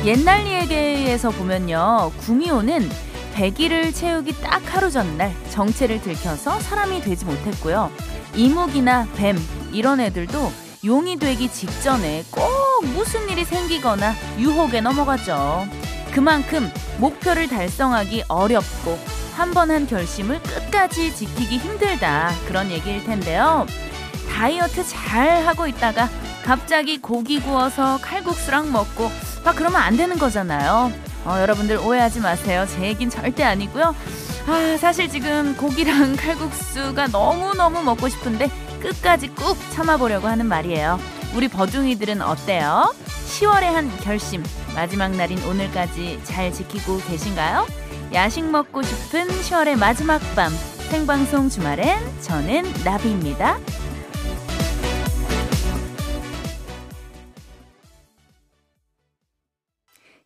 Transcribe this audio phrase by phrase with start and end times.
[0.03, 2.11] 옛날 얘기에서 보면요.
[2.19, 2.89] 구미호는
[3.35, 7.91] 100일을 채우기 딱 하루 전날 정체를 들켜서 사람이 되지 못했고요.
[8.35, 9.37] 이묵이나 뱀
[9.71, 10.51] 이런 애들도
[10.85, 12.47] 용이 되기 직전에 꼭
[12.95, 15.67] 무슨 일이 생기거나 유혹에 넘어가죠.
[16.11, 18.97] 그만큼 목표를 달성하기 어렵고
[19.35, 23.67] 한 번한 결심을 끝까지 지키기 힘들다 그런 얘기일 텐데요.
[24.37, 26.07] 다이어트 잘 하고 있다가
[26.43, 29.09] 갑자기 고기 구워서 칼국수랑 먹고
[29.43, 30.91] 막 그러면 안 되는 거잖아요.
[31.25, 32.67] 어, 여러분들 오해하지 마세요.
[32.69, 33.95] 제 얘긴 절대 아니고요.
[34.45, 40.99] 아, 사실 지금 고기랑 칼국수가 너무너무 먹고 싶은데 끝까지 꾹 참아보려고 하는 말이에요.
[41.35, 42.93] 우리 버둥이들은 어때요?
[43.25, 44.43] 10월에 한 결심,
[44.75, 47.65] 마지막 날인 오늘까지 잘 지키고 계신가요?
[48.13, 50.51] 야식 먹고 싶은 10월의 마지막 밤,
[50.89, 53.57] 생방송 주말엔 저는 나비입니다.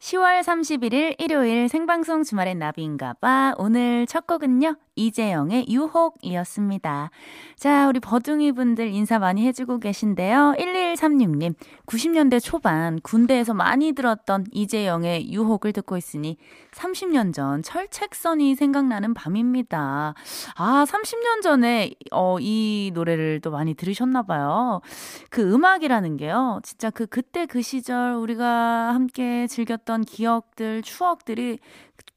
[0.01, 3.53] 10월 31일 일요일 생방송 주말엔 나비인가봐.
[3.59, 4.75] 오늘 첫 곡은요.
[4.95, 7.11] 이재영의 유혹이었습니다.
[7.55, 10.55] 자, 우리 버둥이 분들 인사 많이 해주고 계신데요.
[10.57, 16.37] 1136님, 90년대 초반 군대에서 많이 들었던 이재영의 유혹을 듣고 있으니
[16.73, 20.13] 30년 전 철책선이 생각나는 밤입니다.
[20.55, 24.81] 아, 30년 전에 어, 이 노래를 또 많이 들으셨나봐요.
[25.29, 26.59] 그 음악이라는 게요.
[26.63, 31.59] 진짜 그 그때 그 시절 우리가 함께 즐겼던 기억들, 추억들이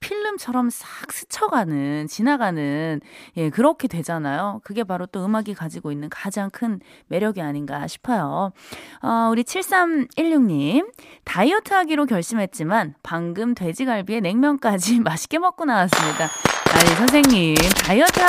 [0.05, 3.01] 필름처럼 싹 스쳐가는, 지나가는,
[3.39, 4.61] 예, 그렇게 되잖아요.
[4.63, 8.53] 그게 바로 또 음악이 가지고 있는 가장 큰 매력이 아닌가 싶어요.
[9.01, 10.93] 어, 우리 7316님,
[11.25, 16.29] 다이어트 하기로 결심했지만, 방금 돼지갈비에 냉면까지 맛있게 먹고 나왔습니다.
[16.75, 17.55] 아니, 선생님,
[17.87, 18.21] 다이어트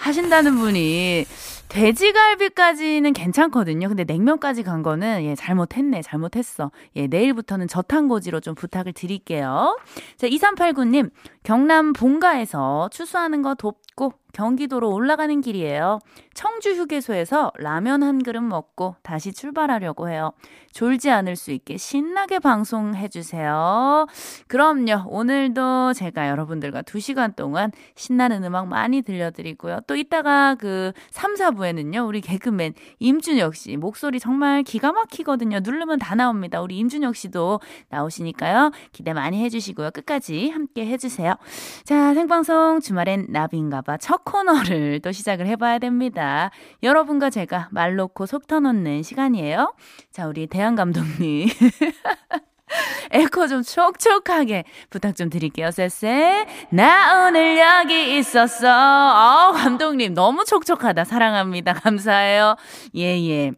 [0.00, 1.24] 하신다는 분이,
[1.72, 3.88] 돼지갈비까지는 괜찮거든요.
[3.88, 6.02] 근데 냉면까지 간 거는 예, 잘못했네.
[6.02, 6.70] 잘못했어.
[6.96, 9.78] 예, 내일부터는 저탄고지로 좀 부탁을 드릴게요.
[10.18, 11.10] 자, 2389님.
[11.44, 16.00] 경남 본가에서 추수하는 거 돕고 경기도로 올라가는 길이에요.
[16.34, 20.32] 청주 휴게소에서 라면 한 그릇 먹고 다시 출발하려고 해요.
[20.72, 24.06] 졸지 않을 수 있게 신나게 방송해 주세요.
[24.48, 25.04] 그럼요.
[25.06, 29.80] 오늘도 제가 여러분들과 2시간 동안 신나는 음악 많이 들려드리고요.
[29.86, 32.06] 또 이따가 그 3, 4부에는요.
[32.06, 35.60] 우리 개그맨 임준혁 씨 목소리 정말 기가 막히거든요.
[35.62, 36.60] 누르면 다 나옵니다.
[36.62, 37.60] 우리 임준혁 씨도
[37.90, 38.72] 나오시니까요.
[38.92, 39.90] 기대 많이 해 주시고요.
[39.90, 41.34] 끝까지 함께 해 주세요.
[41.84, 46.50] 자, 생방송 주말엔 나비인가 봐 첫 코너를 또 시작을 해봐야 됩니다.
[46.82, 49.74] 여러분과 제가 말 놓고 속 터놓는 시간이에요.
[50.10, 51.48] 자, 우리 대한 감독님.
[53.10, 56.46] 에코 좀 촉촉하게 부탁 좀 드릴게요, 쎄쎄.
[56.70, 58.68] 나 오늘 여기 있었어.
[58.68, 61.04] 어, 감독님, 너무 촉촉하다.
[61.04, 61.74] 사랑합니다.
[61.74, 62.56] 감사해요.
[62.96, 63.52] 예, 예.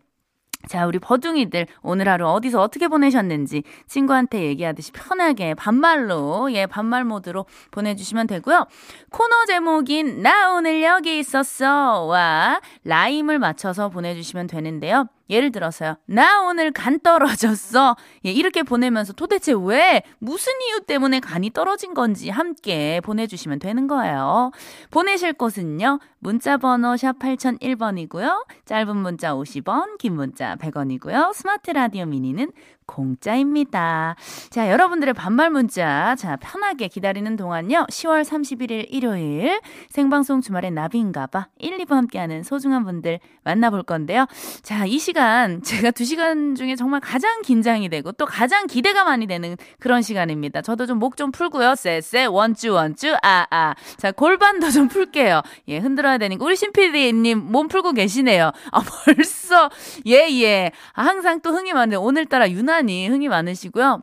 [0.68, 7.46] 자, 우리 버둥이들 오늘 하루 어디서 어떻게 보내셨는지 친구한테 얘기하듯이 편하게 반말로, 예, 반말 모드로
[7.70, 8.66] 보내주시면 되고요.
[9.10, 15.06] 코너 제목인 나 오늘 여기 있었어 와 라임을 맞춰서 보내주시면 되는데요.
[15.30, 15.96] 예를 들어서요.
[16.06, 17.96] 나 오늘 간 떨어졌어.
[18.26, 24.50] 예, 이렇게 보내면서 도대체 왜, 무슨 이유 때문에 간이 떨어진 건지 함께 보내주시면 되는 거예요.
[24.90, 25.98] 보내실 곳은요.
[26.18, 28.46] 문자번호 샵 8001번이고요.
[28.64, 31.34] 짧은 문자 50원, 긴 문자 100원이고요.
[31.34, 32.52] 스마트 라디오 미니는
[32.86, 34.14] 공짜입니다.
[34.50, 37.86] 자, 여러분들의 반말 문자, 자, 편하게 기다리는 동안요.
[37.90, 44.26] 10월 31일 일요일 생방송 주말에 나비인가봐 1, 2부 함께하는 소중한 분들 만나볼 건데요.
[44.62, 49.56] 자, 이 시간, 제가 2시간 중에 정말 가장 긴장이 되고 또 가장 기대가 많이 되는
[49.80, 50.62] 그런 시간입니다.
[50.62, 51.74] 저도 좀 목좀 좀 풀고요.
[51.74, 53.74] 쎄쎄, 원쭈, 원쭈, 아, 아.
[53.96, 55.40] 자, 골반도 좀 풀게요.
[55.68, 56.44] 예, 흔들어야 되니까.
[56.44, 58.52] 우리 신PD님 몸 풀고 계시네요.
[58.72, 59.70] 아, 벌써,
[60.06, 60.70] 예, 예.
[60.92, 64.02] 아, 항상 또 흥이 많은데 오늘따라 유나 유난히 흥이 많으시고요.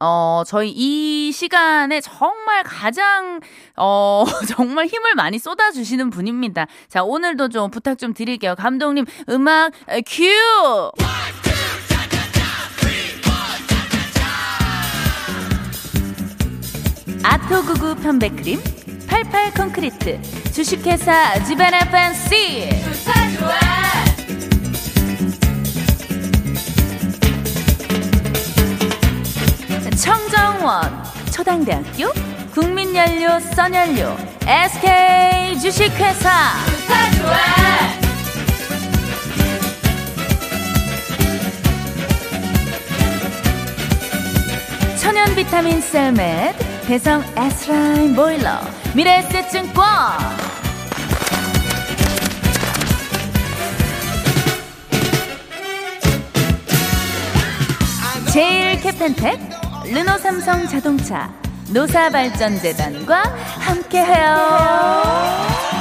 [0.00, 3.40] 어, 저희 이 시간에 정말 가장,
[3.76, 6.66] 어, 정말 힘을 많이 쏟아주시는 분입니다.
[6.88, 8.54] 자, 오늘도 좀 부탁 좀 드릴게요.
[8.54, 9.72] 감독님, 음악,
[10.06, 10.24] 큐!
[17.24, 18.58] 아토구구 편백크림,
[19.06, 20.20] 88 콘크리트,
[20.52, 22.68] 주식회사 지바나 팬시!
[30.02, 30.82] 청정원
[31.32, 32.12] 초당대학교
[32.52, 36.28] 국민연료 써연료 SK 주식회사.
[44.98, 46.56] 천연 비타민 셀멧
[46.88, 48.58] 대성 에스라인 보일러
[48.96, 49.84] 미래에셋증권.
[58.32, 59.51] 제일 캡텐텍
[59.84, 61.32] 르노 삼성 자동차,
[61.70, 63.22] 노사발전재단과
[63.58, 65.71] 함께해요.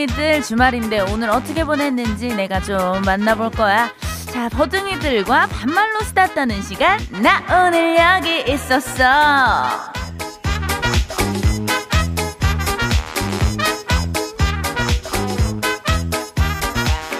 [0.00, 3.90] 버둥이들 주말인데 오늘 어떻게 보냈는지 내가 좀 만나볼 거야.
[4.32, 6.98] 자, 버둥이들과 반말로 수다 떠는 시간.
[7.22, 9.04] 나 오늘 여기 있었어.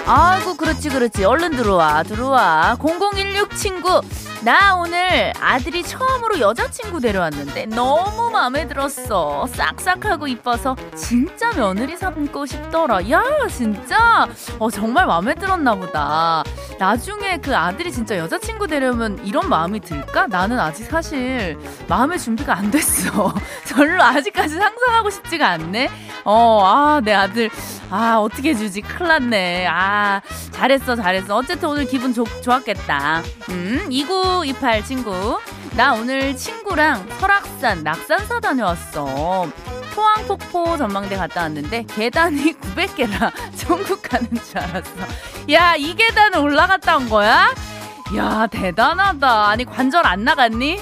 [0.07, 1.25] 아이고, 그렇지, 그렇지.
[1.25, 2.77] 얼른 들어와, 들어와.
[2.81, 4.01] 0016 친구.
[4.43, 9.47] 나 오늘 아들이 처음으로 여자친구 데려왔는데 너무 마음에 들었어.
[9.49, 13.11] 싹싹하고 이뻐서 진짜 며느리 삼고 싶더라.
[13.11, 14.27] 야, 진짜?
[14.59, 16.43] 어, 정말 마음에 들었나 보다.
[16.79, 20.27] 나중에 그 아들이 진짜 여자친구 데려오면 이런 마음이 들까?
[20.27, 21.59] 나는 아직 사실
[21.89, 23.35] 마음의 준비가 안 됐어.
[23.69, 25.91] 별로 아직까지 상상하고 싶지가 않네.
[26.25, 27.51] 어, 아, 내 아들.
[27.91, 28.81] 아, 어떻게 해주지?
[28.83, 29.67] 큰일 났네.
[29.67, 30.23] 아,
[30.53, 31.37] 잘했어, 잘했어.
[31.37, 33.23] 어쨌든 오늘 기분 좋, 좋았겠다.
[33.51, 33.87] 음,
[34.39, 35.41] 2928 친구.
[35.77, 39.49] 나 오늘 친구랑 설악산, 낙산사 다녀왔어.
[39.95, 44.91] 포항폭포 전망대 갔다 왔는데 계단이 900개라 천국 가는 줄 알았어.
[45.53, 47.53] 야, 이 계단을 올라갔다 온 거야?
[48.17, 49.49] 야, 대단하다.
[49.49, 50.81] 아니, 관절 안 나갔니?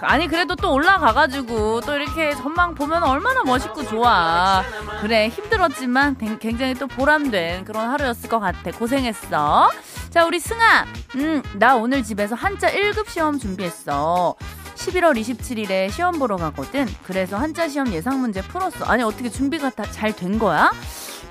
[0.00, 4.62] 아니 그래도 또 올라가가지고 또 이렇게 전망 보면 얼마나 멋있고 좋아.
[5.00, 8.70] 그래 힘들었지만 굉장히 또 보람된 그런 하루였을 것 같아.
[8.70, 9.70] 고생했어.
[10.10, 10.86] 자 우리 승아,
[11.16, 14.34] 음나 오늘 집에서 한자 1급 시험 준비했어.
[14.76, 16.86] 11월 27일에 시험 보러 가거든.
[17.02, 18.84] 그래서 한자 시험 예상 문제 풀었어.
[18.84, 20.70] 아니 어떻게 준비가 다 잘 된 거야?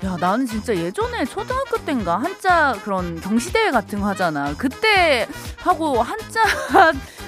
[0.04, 4.54] 야, 나는 진짜 예전에 초등학교 때인가 한자 그런 경시대회 같은 거 하잖아.
[4.56, 5.26] 그때
[5.56, 6.40] 하고 한자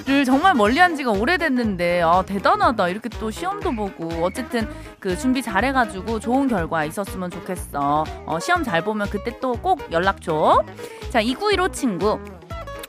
[0.05, 2.89] 를 정말 멀리 한 지가 오래됐는데, 아, 대단하다.
[2.89, 4.07] 이렇게 또 시험도 보고.
[4.25, 4.67] 어쨌든
[4.99, 8.03] 그 준비 잘해가지고 좋은 결과 있었으면 좋겠어.
[8.25, 10.63] 어, 시험 잘 보면 그때 또 꼭 연락 줘.
[11.11, 12.19] 자, 2915 친구.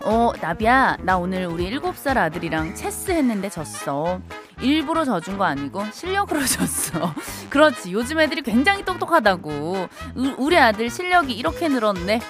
[0.05, 4.21] 어, 나비야, 나 오늘 우리 7살 아들이랑 체스 했는데 졌어.
[4.61, 7.13] 일부러 져준 거 아니고 실력으로 졌어.
[7.51, 7.93] 그렇지.
[7.93, 9.89] 요즘 애들이 굉장히 똑똑하다고.
[10.17, 12.21] 우, 우리 아들 실력이 이렇게 늘었네.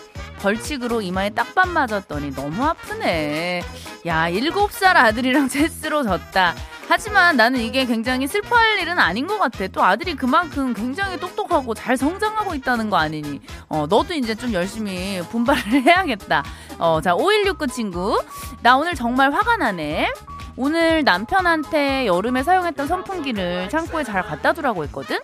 [0.43, 3.63] 벌칙으로 이마에 딱밤 맞았더니 너무 아프네.
[4.07, 6.55] 야, 7살 아들이랑 체스로 졌다.
[6.89, 9.67] 하지만 나는 이게 굉장히 슬퍼할 일은 아닌 것 같아.
[9.69, 13.41] 또 아들이 그만큼 굉장히 똑똑하고 잘 성장하고 있다는 거 아니니.
[13.69, 16.43] 어, 너도 이제 좀 열심히 분발을 해야겠다.
[16.79, 18.23] 어, 자, 5169 친구.
[18.63, 20.13] 나 오늘 정말 화가 나네.
[20.57, 25.19] 오늘 남편한테 여름에 사용했던 선풍기를 창고에 잘 갖다 두라고 했거든?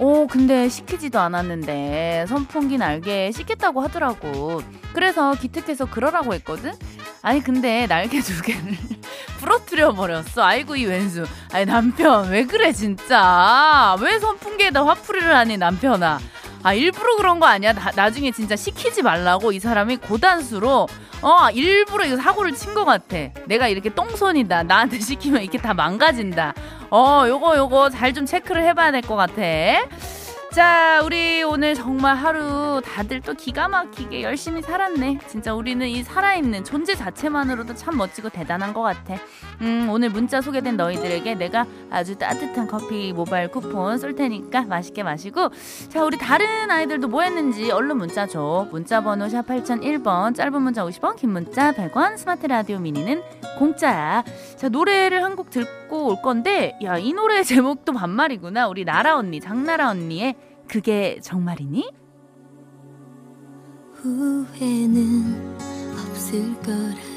[0.00, 4.62] 오, 근데 시키지도 않았는데 선풍기 날개 씻겠다고 하더라고.
[4.94, 6.72] 그래서 기특해서 그러라고 했거든?
[7.20, 8.62] 아니, 근데 날개 두 개를
[9.40, 10.42] 부러뜨려 버렸어.
[10.42, 11.26] 아이고, 이 왼수.
[11.52, 13.94] 아니, 남편, 왜 그래, 진짜.
[14.00, 16.18] 왜 선풍기에다 화풀이를 하니, 남편아.
[16.62, 17.72] 아, 일부러 그런 거 아니야?
[17.72, 20.88] 나, 나중에 진짜 시키지 말라고 이 사람이 고단수로
[21.22, 23.16] 어, 일부러 이거 사고를 친 것 같아.
[23.46, 24.62] 내가 이렇게 똥손이다.
[24.64, 26.54] 나한테 시키면 이렇게 다 망가진다.
[26.90, 29.34] 어, 요거, 요거 잘 좀 체크를 해봐야 될 것 같아.
[30.52, 35.20] 자, 우리 오늘 정말 하루 다들 또 기가 막히게 열심히 살았네.
[35.28, 39.14] 진짜 우리는 이 살아있는 존재 자체만으로도 참 멋지고 대단한 것 같아.
[39.60, 45.50] 음, 오늘 문자 소개된 너희들에게 내가 아주 따뜻한 커피 모바일 쿠폰 쏠 테니까 맛있게 마시고.
[45.88, 48.66] 자, 우리 다른 아이들도 뭐 했는지 얼른 문자 줘.
[48.72, 53.22] 문자 번호 샵 8001번, 짧은 문자 50원, 긴 문자 100원, 스마트 라디오 미니는
[53.56, 54.24] 공짜야.
[54.56, 58.66] 자, 노래를 한 곡 듣고 올 건데, 야, 이 노래 제목도 반말이구나.
[58.66, 60.34] 우리 나라 언니, 장나라 언니의
[60.70, 61.90] 그게 정말이니?
[63.94, 65.58] 후회는
[65.92, 67.09] 없을 거라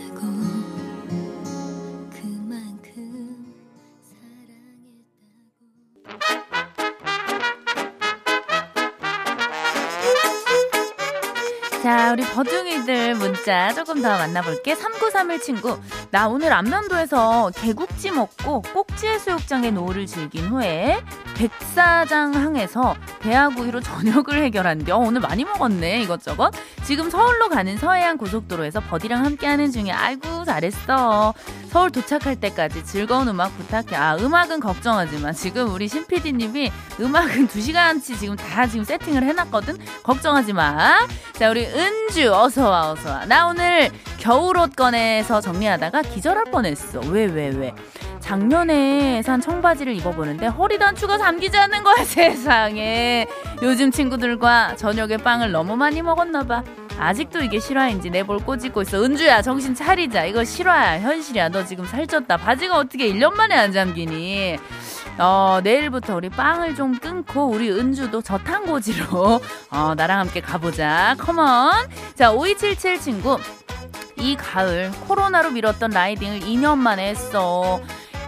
[12.13, 14.75] 우리 버둥이들 문자 조금 더 만나볼게.
[14.75, 15.79] 3931 친구.
[16.12, 21.01] 나 오늘 안면도에서 개국지 먹고 꼭지해 수욕장의 노을을 즐긴 후에
[21.36, 26.51] 백사장항에서 대하구이로 저녁을 해결한데 어, 오늘 많이 먹었네 이것저것.
[26.84, 31.34] 지금 서울로 가는 서해안 고속도로에서 버디랑 함께하는 중에 아이고 잘했어.
[31.72, 33.96] 서울 도착할 때까지 즐거운 음악 부탁해.
[33.96, 39.79] 아 음악은 걱정하지 마 지금 우리 신 PD님이 음악은 2시간치 지금 다 지금 세팅을 해놨거든.
[40.03, 43.26] 걱정하지 마 자 우리 은주 어서와 어서와.
[43.26, 47.00] 나 오늘 겨울옷 꺼내서 정리하다가 기절할 뻔했어.
[47.10, 47.74] 왜 왜, 왜.
[48.20, 53.28] 작년에 산 청바지를 입어보는데 허리 단추가 잠기지 않는 거야 세상에.
[53.62, 56.64] 요즘 친구들과 저녁에 빵을 너무 많이 먹었나봐.
[57.00, 59.04] 아직도 이게 실화인지 내볼 꼬집고 있어.
[59.04, 60.26] 은주야 정신 차리자.
[60.26, 61.02] 이거 실화야.
[61.02, 61.50] 현실이야.
[61.50, 62.38] 너 지금 살쪘다.
[62.40, 64.58] 바지가 어떻게 1년 만에 안 잠기니
[65.20, 69.41] 어, 내일부터 우리 빵을 좀 끊고 우리 은주도 저탄고지로
[69.72, 71.15] 어, 나랑 함께 가보자.
[71.20, 71.72] 컴온.
[72.15, 73.38] 자, 5277 친구.
[74.17, 77.82] 이 가을 코로나로 미뤘던 라이딩을 2년 만에 했어.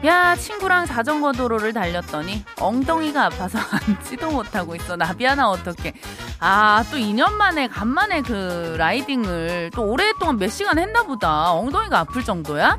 [0.04, 5.94] 야 친구랑 자전거 도로를 달렸더니 엉덩이가 아파서 앉지도 못하고 있어 나비아나 어떡해
[6.40, 12.78] 아또 2년 만에 간만에 그 라이딩을 또 오랫동안 몇 시간 했나 보다 엉덩이가 아플 정도야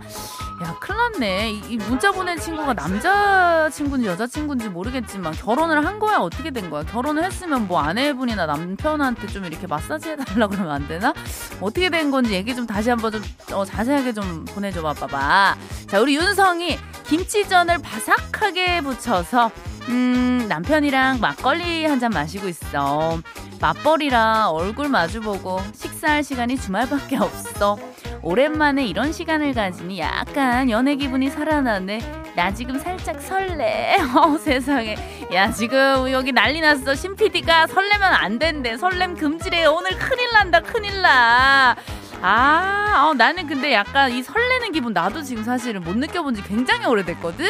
[0.63, 1.51] 야, 큰일 났네.
[1.51, 6.17] 이, 이 문자 보낸 친구가 남자친구인지 여자친구인지 모르겠지만 결혼을 한 거야?
[6.17, 6.83] 어떻게 된 거야?
[6.85, 11.13] 결혼을 했으면 뭐 아내분이나 남편한테 좀 이렇게 마사지 해달라 그러면 안 되나?
[11.61, 13.23] 어떻게 된 건지 얘기 좀 다시 한번 좀
[13.53, 15.57] 어, 자세하게 좀 보내줘 봐봐봐.
[15.89, 19.51] 자, 우리 윤성이 김치전을 바삭하게 부쳐서
[19.89, 23.19] 음, 남편이랑 막걸리 한 잔 마시고 있어.
[23.61, 27.79] 맞벌이라 얼굴 마주보고 식사할 시간이 주말밖에 없어.
[28.27, 32.33] 오랜만에 이런 시간을 가지니 약간 연애 기분이 살아나네.
[32.35, 33.99] 나 지금 살짝 설레.
[34.19, 34.97] 어, 세상에.
[35.33, 36.97] 야, 지금 여기 난리 났어.
[36.97, 38.77] 신 PD가 설레면 안 된대.
[38.77, 39.67] 설렘 금지래.
[39.67, 41.77] 오늘 큰일 난다, 큰일 나.
[42.21, 46.85] 아, 어, 나는 근데 약간 이 설레는 기분 나도 지금 사실은 못 느껴본 지 굉장히
[46.87, 47.47] 오래됐거든?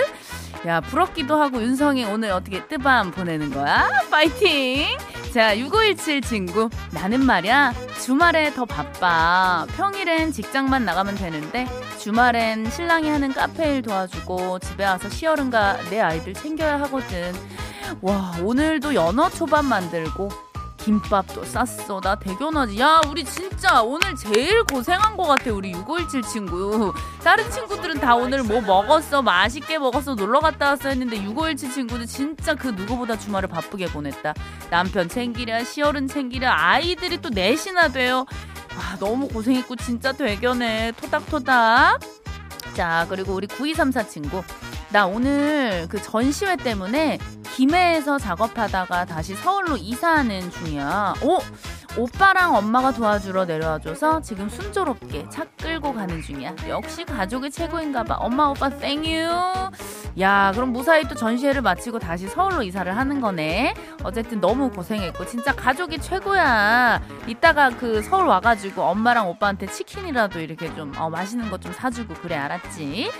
[0.67, 3.89] 야, 부럽기도 하고 윤성이 오늘 어떻게 뜨밤 보내는 거야?
[4.11, 4.99] 파이팅!
[5.33, 6.69] 자, 6517 친구.
[6.93, 9.65] 나는 말이야, 주말에 더 바빠.
[9.77, 11.69] 평일엔 직장만 나가면 되는데,
[12.01, 17.33] 주말엔 신랑이 하는 카페 일 도와주고, 집에 와서 시어른과 내 아이들 챙겨야 하거든.
[18.01, 20.31] 와, 오늘도 연어 초밥 만들고,
[20.87, 22.01] 김밥도 쌌어.
[22.01, 22.79] 나 대견하지.
[22.79, 25.53] 야, 우리 진짜 오늘 제일 고생한 것 같아.
[25.53, 26.95] 우리 6517 친구.
[27.25, 29.21] 다른 친구들은 다 오늘 뭐 먹었어.
[29.21, 30.15] 맛있게 먹었어.
[30.15, 34.33] 놀러 갔다 왔어 했는데 6517 친구는 진짜 그 누구보다 주말을 바쁘게 보냈다.
[34.71, 38.25] 남편 챙기랴, 시어른 챙기랴, 아이들이 또 넷이나 돼요.
[38.79, 40.93] 아, 너무 고생했고 진짜 대견해.
[41.01, 41.99] 토닥토닥.
[42.75, 44.41] 자, 그리고 우리 9234 친구.
[44.91, 47.19] 나 오늘 그 전시회 때문에
[47.55, 51.15] 김해에서 작업하다가 다시 서울로 이사하는 중이야.
[51.23, 51.39] 오!
[51.99, 56.55] 오빠랑 엄마가 도와주러 내려와줘서 지금 순조롭게 차 끌고 가는 중이야.
[56.69, 58.17] 역시 가족이 최고인가 봐.
[58.17, 59.31] 엄마, 오빠, 땡유.
[60.19, 63.75] 야, 그럼 무사히 또 전시회를 마치고 다시 서울로 이사를 하는 거네.
[64.03, 67.03] 어쨌든 너무 고생했고, 진짜 가족이 최고야.
[67.27, 73.11] 이따가 그 서울 와가지고 엄마랑 오빠한테 치킨이라도 이렇게 좀, 어, 맛있는 거좀 사주고, 그래, 알았지?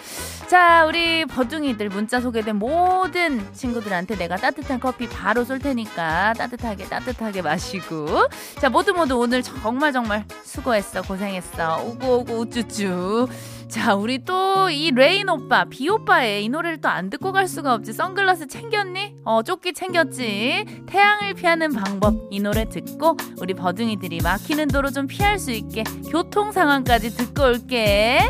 [0.47, 7.43] 자, 우리 버둥이들 문자 소개된 모든 친구들한테 내가 따뜻한 커피 바로 쏠 테니까 따뜻하게, 따뜻하게
[7.43, 8.29] 마시고.
[8.59, 11.03] 자, 모두 모두 오늘 정말 정말 수고했어.
[11.03, 11.83] 고생했어.
[11.85, 13.29] 오고 오고 우쭈쭈.
[13.69, 17.75] 자, 우리 또 이 레인 오빠, 비 오빠의 이 노래를 또 안 듣고 갈 수가
[17.75, 17.93] 없지.
[17.93, 19.17] 선글라스 챙겼니?
[19.25, 20.65] 어, 조끼 챙겼지.
[20.87, 26.53] 태양을 피하는 방법 이 노래 듣고 우리 버둥이들이 막히는 도로 좀 피할 수 있게 교통
[26.53, 28.21] 상황까지 듣고 올게.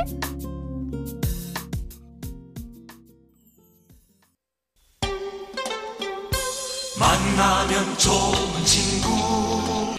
[6.99, 9.97] 만나면 좋은 친구.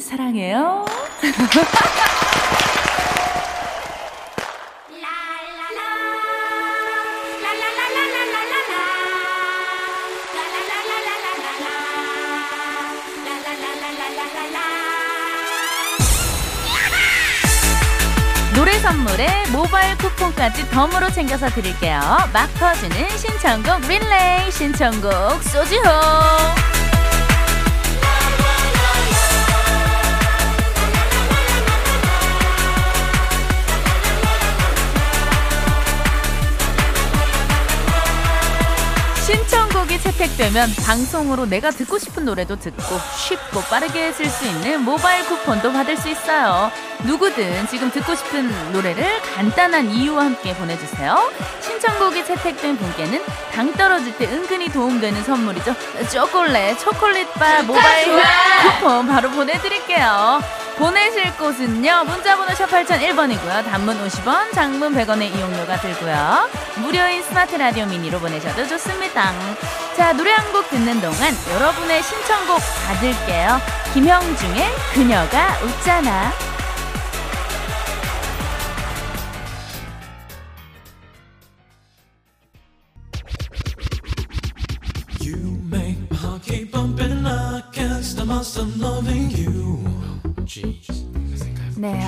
[0.00, 0.84] 사랑해요.
[19.20, 22.00] 선물에 모바일 쿠폰까지 덤으로 챙겨서 드릴게요.
[22.32, 25.82] 막 퍼주는 신청곡 릴레이 신청곡 소지호
[40.20, 45.96] 채택되면 방송으로 내가 듣고 싶은 노래도 듣고 쉽고 빠르게 쓸 수 있는 모바일 쿠폰도 받을
[45.96, 46.70] 수 있어요.
[47.04, 51.30] 누구든 지금 듣고 싶은 노래를 간단한 이유와 함께 보내주세요.
[51.62, 53.24] 신청곡이 채택된 분께는
[53.54, 55.74] 당 떨어질 때 은근히 도움되는 선물이죠.
[56.12, 58.22] 초콜릿, 초콜릿바 모바일
[58.62, 60.42] 쿠폰 바로 보내드릴게요.
[60.76, 62.04] 보내실 곳은요.
[62.04, 63.64] 문자번호 샵 8001번이고요.
[63.70, 66.48] 단문 50원, 장문 100원의 이용료가 들고요.
[66.76, 69.32] 무료인 스마트 라디오 미니로 보내셔도 좋습니다.
[69.96, 72.58] 자, 노래 한 곡 듣는 동안 여러분의 신청곡
[72.88, 73.60] 받을게요.
[73.94, 76.32] 김형중의 그녀가 웃잖아.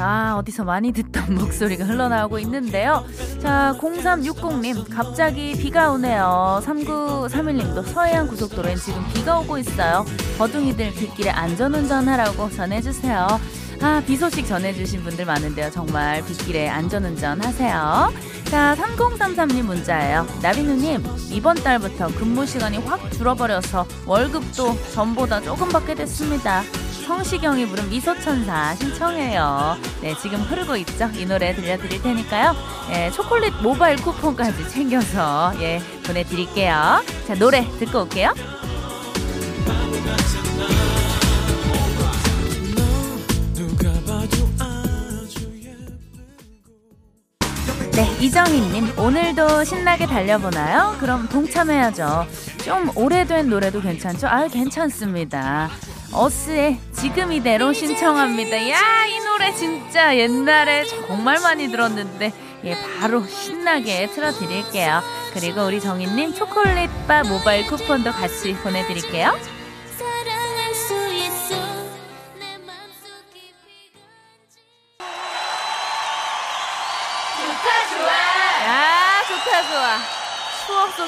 [0.02, 3.04] 아, 어디서 많이 듣던 목소리가 흘러나오고 있는데요.
[3.40, 6.60] 자, 0360님, 갑자기 비가 오네요.
[6.64, 10.04] 3931님도 서해안 고속도로엔 지금 비가 오고 있어요.
[10.38, 13.26] 버둥이들 빗길에 안전운전 하라고 전해주세요.
[13.80, 15.70] 아, 비 소식 전해주신 분들 많은데요.
[15.70, 18.12] 정말 빗길에 안전운전 하세요.
[18.44, 20.26] 자, 3033님 문자예요.
[20.42, 26.62] 나비누님, 이번 달부터 근무 시간이 확 줄어버려서 월급도 전보다 조금 받게 됐습니다.
[27.12, 29.76] 성시경이 부른 미소천사 신청해요.
[30.00, 31.10] 네, 지금 흐르고 있죠?
[31.14, 32.56] 이 노래 들려드릴 테니까요.
[32.90, 37.02] 예, 초콜릿 모바일 쿠폰까지 챙겨서 예, 보내드릴게요.
[37.26, 38.32] 자, 노래 듣고 올게요.
[47.92, 50.96] 네, 이정희님, 오늘도 신나게 달려보나요?
[50.98, 52.26] 그럼 동참해야죠.
[52.64, 54.28] 좀 오래된 노래도 괜찮죠?
[54.28, 55.68] 아유, 괜찮습니다.
[56.12, 58.68] 어스의 지금 이대로 신청합니다.
[58.68, 62.32] 야, 이 노래 진짜 옛날에 정말 많이 들었는데,
[62.64, 65.00] 예, 바로 신나게 틀어드릴게요.
[65.32, 69.32] 그리고 우리 정희님 초콜릿바 모바일 쿠폰도 같이 보내드릴게요.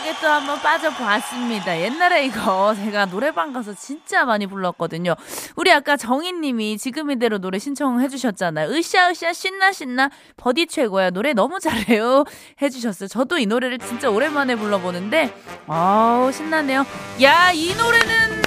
[0.05, 1.81] 추억 속에 또 한번 빠져봤습니다.
[1.81, 5.15] 옛날에 이거 제가 노래방 가서 진짜 많이 불렀거든요.
[5.57, 8.69] 우리 아까 정희님이 지금 이대로 노래 신청해 주셨잖아요.
[8.71, 12.25] 으쌰으쌰 신나 신나 버디 최고야 노래 너무 잘해요
[12.61, 13.09] 해주셨어요.
[13.09, 15.35] 저도 이 노래를 진짜 오랜만에 불러보는데
[15.67, 16.85] 아우 신나네요.
[17.23, 18.43] 야 이 노래는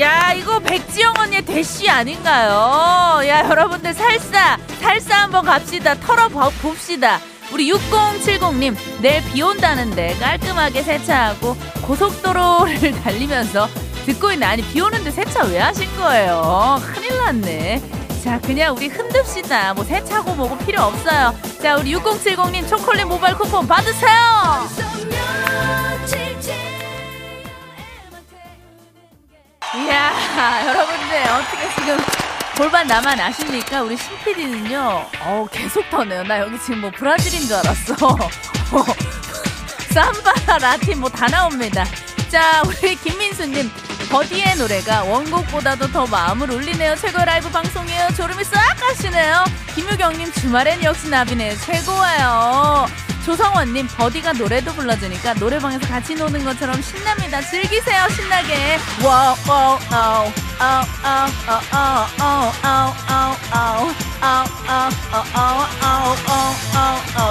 [0.00, 3.20] 야 이거 백지영 언니의 대시 아닌가요?
[3.28, 7.20] 야 여러분들 살사 살사 한번 갑시다 털어 봅시다.
[7.60, 13.68] 우리 6070님, 내일 비 온다는데 깔끔하게 세차하고 고속도로를 달리면서
[14.06, 16.80] 듣고 있는, 아니, 비 오는데 세차 왜 하신 거예요?
[16.94, 17.82] 큰일 났네.
[18.24, 19.74] 자, 그냥 우리 흔듭시다.
[19.74, 21.34] 뭐 세차고 뭐고 필요 없어요.
[21.62, 24.08] 자, 우리 6070님 초콜릿 모바일 쿠폰 받으세요!
[29.76, 32.29] 이야, 여러분들, 어떻게 지금
[32.60, 33.80] 골반 나만 아십니까?
[33.80, 36.24] 우리 신PD는요, 어 계속 터네요.
[36.24, 37.94] 나 여기 지금 뭐 브라질인 줄 알았어.
[39.94, 41.86] 삼바, 라틴 뭐 다 나옵니다.
[42.28, 43.70] 자, 우리 김민수님,
[44.10, 46.96] 버디의 노래가 원곡보다도 더 마음을 울리네요.
[46.96, 48.08] 최고 라이브 방송이에요.
[48.14, 49.42] 졸음이 싹 가시네요.
[49.74, 51.56] 김유경님, 주말엔 역시 나비네.
[51.56, 52.86] 최고예요.
[53.24, 57.40] 조성원님 버디가 노래도 불러주니까 노래방에서 같이 노는 것처럼 신납니다.
[57.42, 58.78] 즐기세요 신나게.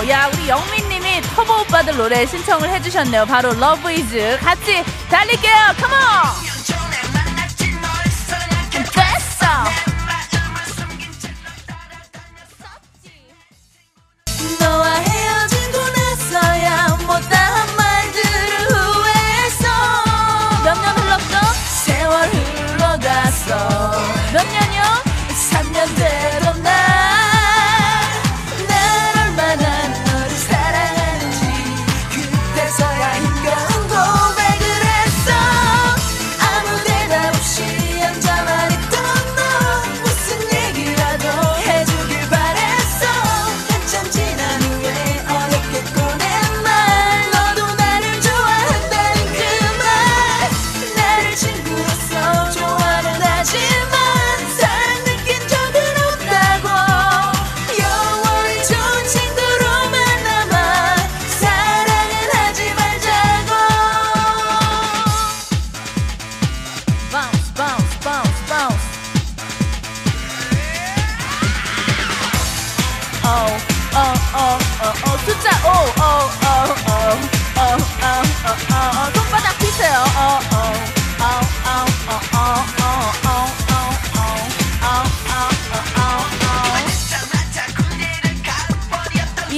[0.10, 3.26] 야 우리 영민님이 터보 오빠들 노래 신청을 해주셨네요.
[3.26, 5.54] 바로 러브 이즈 같이 달릴게요.
[5.80, 6.50] 컴온.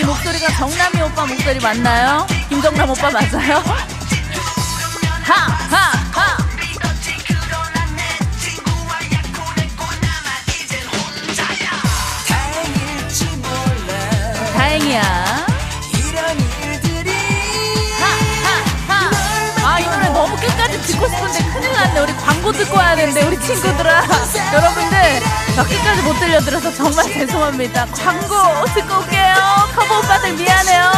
[0.02, 2.26] 이 목소리가 정남이 오빠 목소리 맞나요?
[2.50, 3.64] 김정남 오빠 맞아요?
[5.24, 5.92] 하하 하.
[14.56, 15.02] 다행이야.
[19.64, 22.00] 아, 이 노래 너무 끝까지 듣고 싶은데 큰일 났네.
[22.00, 24.04] 우리 광고 듣고 와야 되는데, 우리 친구들아.
[24.54, 25.22] 여러분들,
[25.56, 27.86] 몇 개까지 못 들려드려서 정말 죄송합니다.
[27.88, 29.36] 광고 듣고 올게요.
[29.76, 30.92] 커버 오빠들 미안해요.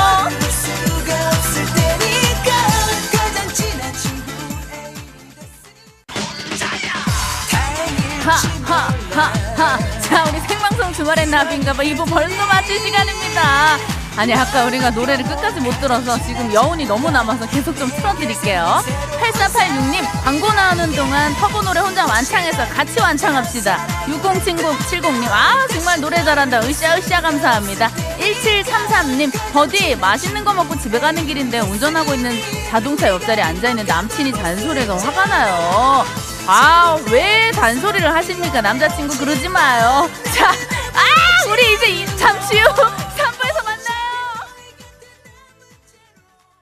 [8.23, 15.59] 하하하하 자 우리 생방송 주말엔 나비인가봐 2부 벌써 마칠 시간입니다 아니 아까 우리가 노래를 끝까지
[15.59, 18.83] 못 들어서 지금 여운이 너무 남아서 계속 좀 틀어드릴게요.
[19.19, 23.87] 8486님 광고 나오는 동안 터보 노래 혼자 완창해서 같이 완창합시다.
[24.05, 26.59] 6070님 아 정말 노래 잘한다.
[26.59, 27.89] 으쌰으쌰 감사합니다.
[28.19, 32.37] 1733님 버디 맛있는 거 먹고 집에 가는 길인데 운전하고 있는
[32.69, 36.05] 자동차 옆자리에 앉아있는 남친이 잔소리가 화가 나요.
[36.45, 38.61] 아, 왜 잔소리를 하십니까?
[38.61, 40.09] 남자친구 그러지 마요.
[40.35, 41.77] 자, 아, 우리